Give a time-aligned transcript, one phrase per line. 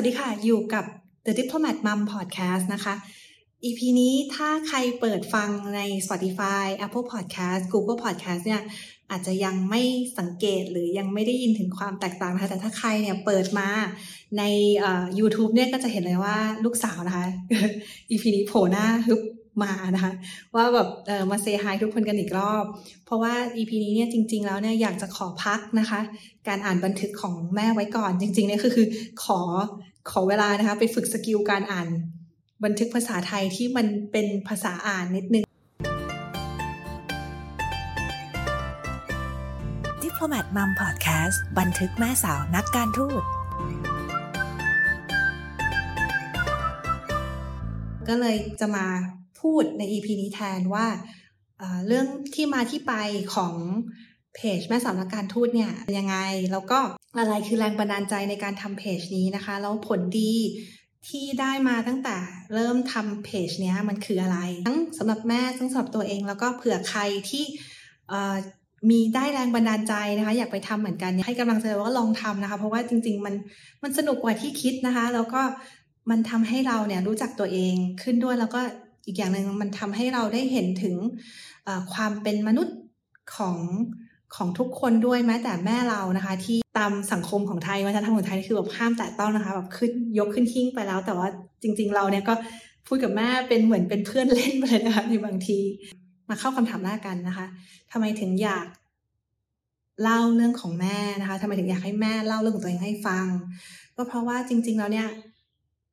[0.00, 0.84] วัสดีค่ะ อยู่กับ
[1.26, 2.94] The Diplomat Mom Podcast นะคะ
[3.64, 8.62] EP นี้ถ้าใครเปิดฟังใน Spotify Apple Podcast Google Podcast เนี่ย
[9.10, 9.82] อาจจะยังไม่
[10.18, 13.68] สังเกตหรือยังไม่ได้ยินถึงความแตกต่างนะคะแต่ถ้าใครเนี่ยเปิดมา
[14.38, 14.42] ใน
[14.88, 17.26] uh, YouTube เนี่ยก็จะเห็นเลยว่าลูกสาวนะคะ
[18.10, 19.20] EP นี้โผล่หน้าฮึบ
[19.62, 20.12] มานะคะ
[20.54, 22.64] ว่าแบบเออมาเซฮายทุกคนกันอีกรอบ
[23.06, 26.00] เพราะว่า EP นี้เนี่ยจริง ๆ แล้วเนี่ยอยากจะขอพักนะคะ
[26.48, 28.86] การอ่านบันทึกของแม่ไว้ก่อนจริงๆเนี่ยคือคือ
[29.24, 29.40] ขอ
[30.10, 31.88] ขอเวลานะคะ ไปฝึกสกิลการอ่าน
[32.64, 35.44] บันทึกภาษาไทยที่มันเป็นภาษาอ่านนิดนึง
[40.02, 43.22] Diplomat Mom Podcast บันทึกแม่สาวนักการทูต
[48.08, 48.86] ก็เลยจะมา
[49.40, 50.86] พูดใน EP นี้แทนว่า
[51.86, 52.94] เรื่องที่มาที่ไป
[53.34, 53.54] ของ
[54.34, 56.16] เพจแม่สาวนักการทูตเนี่ยยังไง
[56.52, 56.78] แล้วก็
[57.18, 60.34] อะไรคือแรงบันดาลใจในการทำเพจนี้นะคะ แล้วผลดี
[61.08, 62.16] ที่ได้มาตั้งแต่
[62.54, 67.44] เริ่มทำเพจนี้มันคืออะไร ทั้งสำหรับแม่ทั้งสำหรับตัวเองแล้วก็เผื่อใครที่
[68.90, 73.34] มีได้แรงบันดาลใจนะคะ อยากไปทำเหมือนกันให้กำลังใจว่าลองทำนะคะ เพราะว่าจริง ๆ มัน
[73.82, 75.42] มันสนุกกว่าที่คิดนะคะ แล้วก็
[76.10, 78.60] มันทำให้เราเนี่ยรู้จักตัวเองขึ้นด้วยแล้วก็
[79.06, 80.94] อีกอย่างหนึ่งมันทำให้เราได้เห็นถึง
[81.92, 82.76] ความเป็นมนุษย์
[83.36, 83.56] ของ
[84.36, 91.28] ของทุกคนด้วยแม้แต่แม่เรานะคะ ที่ตามสังคมของไทยวัฒนธรรมของไทยคือแบบห้ามแตะต้องนะคะแบบขึ้นยกขึ้นทิ้งไปแล้ว แต่ว่า
[91.62, 92.34] จริง ๆ เราเนี่ยก็
[92.86, 95.58] พูดกับแม่เป็นเหมือนเป็นเพื่อนเล่นไปเลยนะคะในบางที
[96.28, 97.46] มาเข้าคำถามแรกกันนะคะ
[97.92, 98.66] ทำไมถึงอยาก
[100.02, 103.26] เล่าเรื่องของแม่นะคะทำไมถึงอยากให้แม่เล่าเรื่องของตัวเองให้ฟัง
[103.96, 105.08] ก็เพราะว่าจริง ๆ แล้วเนี่ย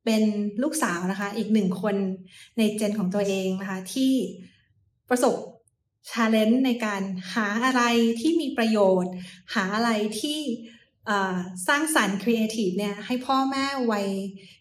[0.04, 0.22] เป็น
[0.62, 1.96] ลูกสาวนะคะ อีกหนึ่งคน
[2.58, 4.12] ใน gen ของตัวเองนะคะ ที่
[5.08, 5.34] ประสบ
[6.10, 7.02] challenge ในการ
[7.34, 7.82] หาอะไร
[8.20, 9.12] ที่มีประโยชน์
[9.54, 9.90] หาอะไร
[10.20, 10.40] ที่
[11.68, 14.08] สร้างสรรค์ครีเอทีฟเนี่ยให้พ่อแม่วัย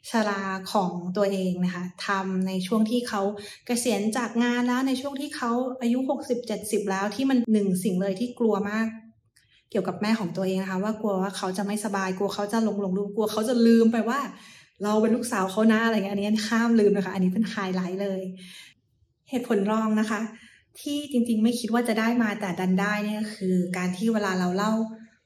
[0.09, 3.21] ชราของตัวเองนะคะทำในช่วงที่เขา
[3.65, 5.51] เกษียณจากงานแล้วในช่วงที่เขา
[5.81, 5.99] อายุ
[6.45, 8.87] 60-70 แล้วที่มันหนึ่งสิ่งเลยที่กลัวมาก
[9.69, 14.19] เกี่ยวกับแม่ของตัวเองนะคะว่ากลัวว่าเขาจะไม่สบายกลัวเขาจะหลงหลงลืมกลัวเขาจะลืมไปว่า
[14.83, 18.21] เราเป็นลูกสาวเขานะอะไรเงี้ยอันนี้ข้ามลืมนะคะ อันนี้เป็นไฮไลท์เลย
[19.29, 20.21] เหตุผลรองนะคะ
[20.81, 24.73] ที่จริงๆ ไม่คิดว่าจะได้มาแต่ดันได้เนี่ยคือ การที่เวลาเราเล่า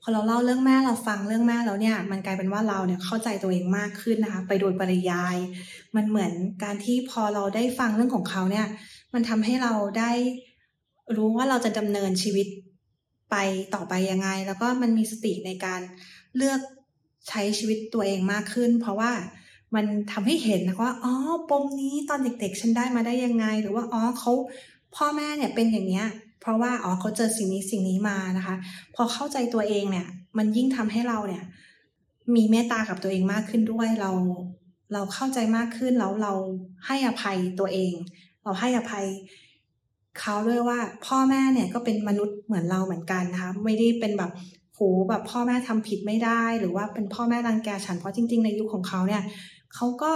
[0.02, 5.38] พอเราเล่าเรื่องแม่เราฟังเรื่องแม่แล้วเนี่ย มันกลายเป็นว่าเราเนี่ยเข้าใจตัวเองมากขึ้นนะคะ ไปโดยปริยาย
[5.96, 6.32] มันเหมือน
[6.64, 8.68] การที่พอเราได้ฟังเรื่องของเขาเนี่ย
[9.14, 10.12] มันทำให้เราได้
[11.18, 12.48] รู้ว่าเราจะดำเนินชีวิต
[13.32, 13.36] ไป
[13.76, 15.82] ต่อไปยังไง แล้วก็มันมีสติในการ
[16.38, 16.60] เลือก
[17.30, 19.12] ใช้ชีวิตตัวเองมากขึ้น เพราะว่า
[19.76, 21.14] มันทำให้เห็นนะว่าอ๋อ
[21.50, 24.32] ปมนี้ตอนเด็กๆ ฉันได้มาได้ยังไง หรือว่าอ๋อเขา
[24.96, 26.08] พ่อแม่เนี่ยเป็นอย่างเนี้ย
[26.42, 28.56] เพราะว่าอ๋อเขาเจอสิ่งนี้สิ่งนี้มานะคะ
[28.96, 30.08] พอเข้าใจตัวเองเนี่ย
[30.38, 31.44] มันยิ่งทำให้เราเนี่ย
[32.36, 34.12] มีเมตตากับตัวเองมากขึ้นด้วยเรา
[34.94, 36.34] เราเข้าใจมากขึ้นแล้วเรา
[36.86, 37.94] ให้อภัยตัวเอง
[38.44, 39.06] เราให้อภัย
[40.20, 44.32] เขาด้วยว่า พ่อแม่เนี่ยก็เป็นมนุษย์เหมือนเราเหมือนกันนะคะ ไม่ได้เป็นแบบ
[44.74, 44.80] โห
[45.10, 49.24] แบบพ่อแม่ทำผิดไม่ได้ หรือว่าเป็นพ่อแม่รังแกฉันเพราะจริง ๆ ในยุคของเขาเนี่ย
[49.76, 50.14] เขาก็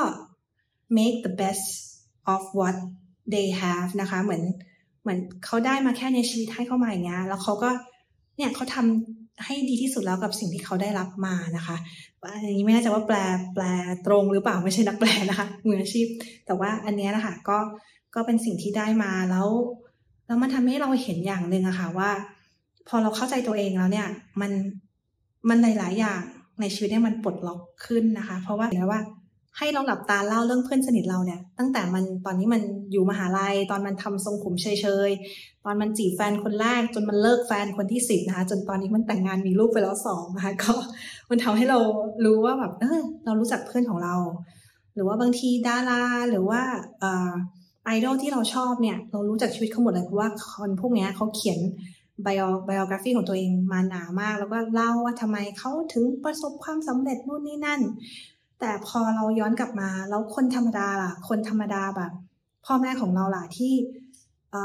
[0.97, 1.66] make the best
[2.34, 2.75] of what
[3.34, 4.44] they have นะคะ เหมือน
[5.01, 7.69] เหมือนเขาได้มาแค่ในชีวิตให้เข้ามาอย่างเงี้ยแล้วเขาก็
[8.38, 11.75] เนี่ยเขาทำให้ดีที่สุดแล้วกับสิ่งที่เขาได้รับมานะคะ
[12.34, 13.17] อันนี้ไม่แน่ใจว่าแปล
[13.53, 13.66] แปล
[14.06, 16.07] ตรงหรือเปล่าไม่ใช่นักแปลนะคะมืออาชีพ
[16.45, 17.57] แต่ว่าอันนี้นะคะก็
[18.16, 19.47] ก็เป็นสิ่งที่ได้มาแล้ว
[20.28, 22.09] แล้วมันทำให้เราเห็นอย่างหนึ่งอะคะ่ะว่า
[22.88, 24.07] พอเราเข้าใจตัวเองแล้วเนี่ย
[24.41, 24.51] มัน
[25.50, 26.22] มันหลายๆอย่าง
[26.61, 29.01] ในชีวิตเนี่ยมันปลดล็อกขึ้นนะคะ เพราะว่าเห็นว่า
[29.58, 34.68] ให้เราหลับตาเล่าเรื่องเพื่อนสนิทเราเนี่ย ตั้งแต่มันตอนนี้มันอยู่มหาลัย ตอนมันทำทรงผมเฉ
[35.08, 40.74] ยๆ ตอนมันจีบแฟนคนแรก จนมันเลิกแฟนคนที่สิบนะคะ จนตอนนี้มันแต่งงานมีลูกไปแล้วสองนะคะ ก็
[41.30, 41.80] มันทำให้เรา
[42.25, 44.16] รู้ว่าแบบเออเรารู้จักเพื่อนของเรา
[44.94, 46.62] หรือว่าบางทีดาราหรือว่า
[47.85, 51.59] ไอดอลที่เราชอบเนี่ย เรารู้จักชีวิตเขาหมดเลยเพราะว่าคนพวกนี้เขาเขียน
[52.24, 57.81] ไบโอไบโอกราฟีของตัวเองมาหนามาก แล้วก็เล่าว่าทำไมเขาถึงประสบความสำเร็จนู่นนี่นั่น
[58.66, 62.11] แต่พอเราย้อนกลับมา แล้วคนธรรมดาล่ะ คนธรรมดาแบบ
[62.66, 63.73] พ่อแม่ของเราล่ะที่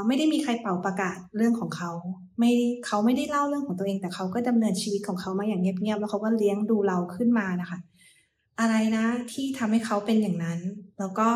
[0.07, 1.91] ไม่ได้มีใครเป่าประกาศเรื่องของเขา
[2.39, 2.53] ไม่
[2.87, 7.79] เขาไม่ได้เล่าเรื่องของตัวเอง แต่เขาก็ดำเนินชีวิตของเขามาอย่างเงียบๆแล้วเขาก็เลี้ยงดูเราขึ้นมานะคะ
[8.61, 10.61] อะไรนะที่ทำให้เขาเป็นอย่างนั้น
[10.99, 11.29] แล้วก็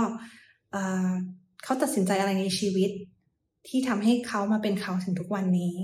[1.65, 2.91] เขาตัดสินใจอะไรในชีวิต
[3.69, 5.75] ที่ทำให้เขามาเป็นเขาถึงทุกวันนี้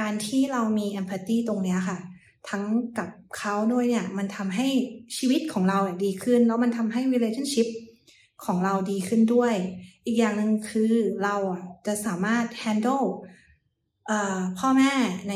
[0.00, 1.98] การที่เรามีแอมพัตตีตรงนี้ค่ะ
[2.48, 2.64] ทั้ง
[2.98, 3.08] กับ
[3.38, 4.68] เขาด้วยเนี่ย มันทำให้
[5.16, 7.68] ชีวิตของเราดีขึ้น แล้วมันทำให้ relationship
[8.44, 9.54] ของเราดีขึ้นด้วย
[10.06, 10.92] อีกอย่างหนึ่งคือ
[11.24, 13.06] เราอะจะสามารถ handle
[14.58, 14.92] พ่อแม่
[15.28, 15.34] ใน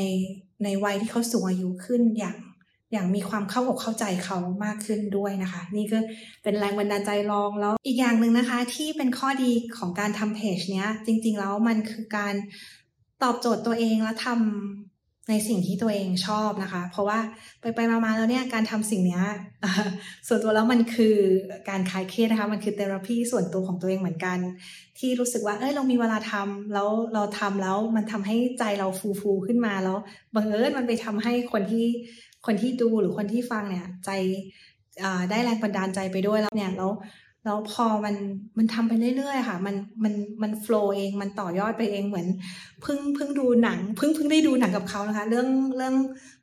[0.63, 2.37] ในวัยที่เขาสูงอายุขึ้นอย่าง
[2.91, 5.99] อย่างมีความเข้าอกเข้าใจเขามากขึ้นด้วยนะคะ นี่ก็
[6.43, 12.33] เป็นแรงบันดาลใจลองแล้วอีกอย่างหนึ่งนะคะ ที่เป็นข้อดีของการทำเพจเนี้ย จริงๆแล้วมันคือการ
[13.23, 14.90] ตอบโจทย์ตัวเองและทำ
[15.29, 17.19] ในสิ่งที่ตัวเองชอบนะคะ เพราะว่า
[17.61, 19.23] ไปไปมาๆแล้วเนี่ยการทำสิ่งเนี้ย
[20.27, 21.15] ส่วนตัวแล้วมันคือ
[21.69, 24.37] การคลายเครียดนะคะ มันคือเทอราพีส่วนตัวของตัวเองเหมือนกัน
[24.99, 29.97] ที่รู้สึกว่าเอ้ยเรามีเวลาทำแล้วเราทำแล้วมันทำให้ใจเราฟูฟูขึ้นมาแล้ว
[30.35, 31.85] บังเอิญมันไปทำให้คนที่
[32.45, 34.11] คนที่ดูหรือคนที่ฟังเนี่ยใจ
[35.29, 36.91] ได้แรงบันดาลใจไปด้วยแล้วเนี่ยแล้ว
[37.45, 38.15] แล้วพอมัน
[38.57, 42.27] มันทำไปเรื่อยๆค่ะ มันมันมันโฟล์เองมันต่อยอดไปเองเหมือน
[42.81, 45.47] เพิ่งเพิ่งดูหนังเพิ่งเพิ่งได้ดูหนังกับเขานะคะ เรื่อง
[45.77, 45.95] เรื่อง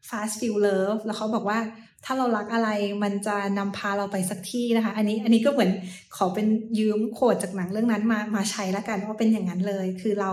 [0.09, 1.59] fast f e e l love แล้วเขาบอกว่า
[2.05, 2.69] ถ้าเรารักอะไร
[3.03, 5.71] มันจะนำพาเราไปสักที่นะคะ อันนี้อันนี้ก็เหมือน
[6.17, 6.47] ขอเป็น
[6.79, 10.31] ยืมโคดจากหนังเรื่องนั้นมามาใช้แล้วกันว่าเป็นอย่างนั้นเลย คือเรา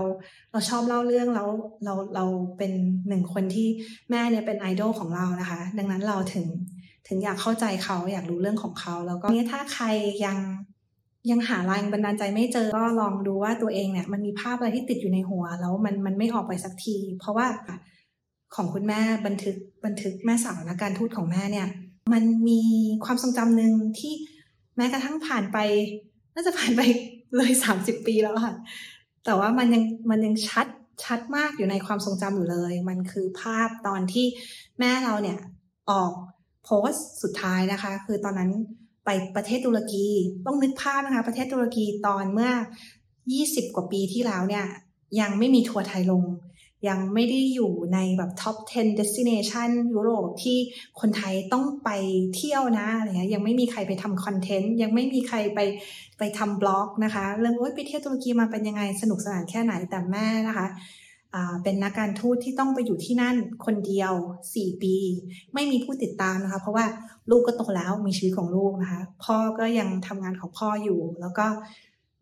[0.52, 1.50] เราชอบเล่าเรื่องแล้ว
[1.86, 2.26] เราเรา
[2.58, 2.72] เป็น
[3.08, 3.68] หนึ่งคนที่
[4.10, 6.46] แม่เนี่ยเป็นไอดอลของเรานะคะ ดังนั้นเราถึง
[7.08, 9.86] ถึงอยากเข้าใจเขาอยากรู้เรื่องของเขา แล้วก็เนี่ยถ้าใคร
[10.26, 10.38] ยัง
[11.32, 17.48] ยังหาแรงบันดาลใจไม่เจอก็ลองดูว่าตัวเองเนี่ยมันมีภาพอะไรที่ติดอยู่ในหัว แล้วมันมันไม่ออกไปสักที เพราะว่า
[18.56, 19.56] ของคุณแม่บันทึก
[19.86, 21.68] บันทึกแม่สาวและการทูตของแม่เนี่ย
[22.14, 22.62] มันมี
[23.06, 24.14] ความทรงจำหนึ่งที่
[24.78, 25.58] แม้กระทั่งผ่านไป
[26.36, 26.82] น่าจะผ่านไป
[27.38, 28.56] เลยสามสิบปีแล้วค่ะ
[29.26, 30.68] แต่ว่ามันยังมันยังชัด
[31.04, 34.26] ชัดมากอยู่ในความทรงจำอยู่เลย มันคือภาพตอนที่
[34.80, 35.38] แม่เราเนี่ย
[35.90, 36.12] ออก
[36.66, 38.52] โพสต์สุดท้ายนะคะ คือตอนนั้น
[39.06, 40.06] ไปประเทศตุรกี
[40.46, 42.52] ต้องนึกภาพนะคะ ประเทศตุรกีตอนเมื่อ
[43.14, 44.66] 20 กว่าปีที่แล้วเนี่ย
[45.20, 46.24] ยังไม่มีทัวร์ไทยลง
[46.88, 50.58] ยังไม่ได้อยู่ในแบบท็อป 10 destination ยุโรปที่
[51.00, 51.90] คนไทยต้องไป
[52.36, 55.60] เที่ยวนะอะไรเงี้ยยังไม่มีใครไปทำ content ยังไม่มีใครไป
[56.18, 60.68] ไปทำ vlog นะคะ เรื่องโอ้ยไปเที่ยวตุรกีมาเป็นยังไงสนุกสนานแค่ไหนแต่แม่นะคะ
[61.64, 63.36] เป็นนักการทูตที่ต้องไปอยู่ที่นั่น
[63.66, 64.14] คนเดียว
[64.50, 64.96] 4 ปี
[65.54, 66.86] ไม่มีผู้ติดตามนะคะ เพราะว่า
[67.30, 71.46] ลูกก็โตแล้วมีชีวิตของลูกนะคะ พ่อก็ยังทำงานของพ่ออยู่ แล้วก็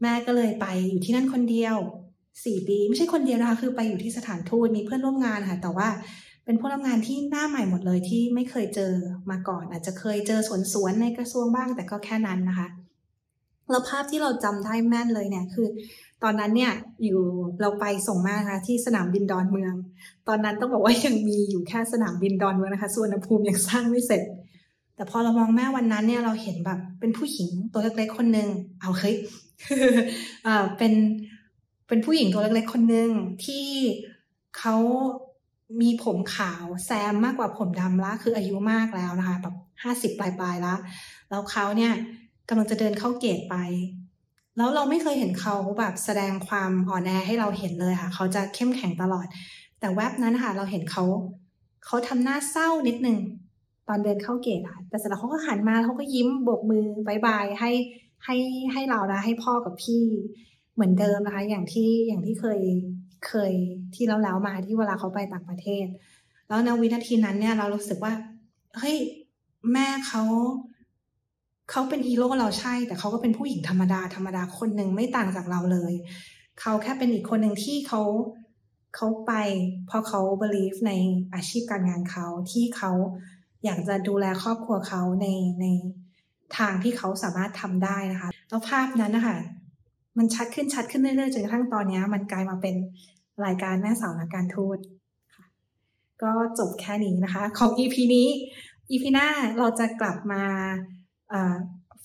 [0.01, 1.75] แม่ก็เลยไปอยู่ที่นั่นคนเดียว
[2.23, 5.89] 4 ปี ไม่ใช่คนเดียวนะคะ คือไปอยู่ที่สถานทูตมีเพื่อนร่วมงานค่ะ แต่ว่า
[6.45, 8.93] เป็นผู้ร่วมงานที่หน้าใหม่หมดเลยที่ไม่เคยเจอ
[9.31, 12.67] มาก่อน อาจจะเคยเจอสวนสวนในกระทรวงบ้าง แต่ก็แค่นั้นนะคะ
[13.73, 15.67] แล้วภาพที่เราจำได้แม่นเลยเนี่ยคือ
[16.23, 16.73] ตอนนั้นเนี่ย
[17.03, 17.21] อยู่
[17.61, 19.73] เราไปส่งมาค่ะที่สนามบินดอนเมือง
[20.27, 24.21] ตอนนั้นต้องบอกว่ายังมีอยู่แค่สนามบินดอนเมืองนะคะส่วนภูมิยังสร้างไม่เสร็จ
[24.95, 28.49] แต่พอเรามองแม่วันนั้นเนี่ยเราเห็นแบบเป็นผู้หญิงตัวเล็กๆคนหนึ่ง
[28.81, 29.15] เอาเฮ้ย
[30.47, 30.93] อ่าเป็น
[31.87, 33.09] เป็นผู้หญิงตัวเล็กๆคนหนึ่ง
[33.45, 33.65] ที่
[34.57, 34.75] เขา
[35.81, 40.79] มีผมขาวแซมมากกว่าผมดำละคืออายุมากแล้วนะคะ แบบห้าสิบปลายๆแล้ว
[41.29, 41.93] แล้วเขาเนี่ย
[42.49, 43.55] กำลังจะเดินเข้าเกตไป
[44.57, 49.27] แล้วเราไม่เคยเห็นเขาแบบแสดงความอ่อนแอให้เราเห็นเลยค่ะ เขาจะเข้มแข็งตลอด
[49.79, 51.03] แต่แวบนั้นค่ะ เราเห็นเขา
[51.85, 53.17] เขาทำหน้าเศร้านิดนึง
[53.87, 57.71] ตอนเดินเข้าเกตค่ะ แต่เสร็จแล้วเขาก็หันมาเขาก็ยิ้มโบกมือบายบายให้
[58.25, 58.35] ให้
[58.73, 60.03] ให้เรานะให้พ่อกับพี่
[60.73, 62.59] เหมือนเดิมนะคะ อย่างที่อย่างที่เคย
[63.27, 63.53] เคย
[63.95, 65.85] ที่แล้วแล้วมาที่เวลาเขาไปต่างประเทศ
[66.47, 68.13] แล้วในวินาทีนั้นเนี่ยเรารู้สึกว่า
[68.77, 68.97] เฮ้ย
[69.73, 70.23] แม่เขา
[71.73, 75.93] เขาเป็นฮีโร่เราใช่ แต่เขาก็เป็นผู้หญิงธรรมดาธรรมดาคนหนึ่งไม่ต่างจากเราเลย
[76.61, 78.01] เขาแค่เป็นอีกคนหนึ่งที่เขา
[78.95, 79.33] เขาไป
[79.87, 80.91] เพราะเขา believe ใน
[81.33, 82.91] อาชีพการงานเขาที่เขา
[83.65, 85.27] อยากจะดูแลครอบครัวเขาใน
[85.61, 85.65] ใน
[86.57, 89.37] ทางที่เขาสามารถทำได้นะคะ แล้วภาพนั้นนะคะ
[90.17, 92.75] มันชัดขึ้นชัดขึ้นเรื่อยๆจนกระทั่งตอนนี้มันกลายมาเป็น
[93.45, 94.77] รายการแม่สาวนักการทูต
[96.23, 98.27] ก็จบแค่นี้นะคะ ของ EP นี้
[98.91, 99.27] EP หน้า
[99.57, 100.43] เราจะกลับมา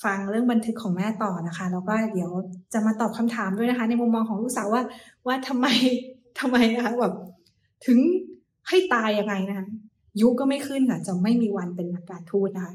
[0.04, 2.30] ฟังเรื่องบันทึกของแม่ต่อนะคะ แล้วก็เดี๋ยว
[2.72, 4.82] จะมาตอบคำถามด้วยนะคะ ในมุมมองของลูกสาวว่า
[5.26, 5.66] ว่าทำไม
[6.40, 7.14] ทำไมนะคะแบบ
[7.86, 7.98] ถึง
[8.68, 9.66] ให้ตายยังไงนะคะ
[10.20, 12.74] ยุก็ไม่ขึ้นค่ะ จะไม่มีวันเป็นนักการทูตนะคะ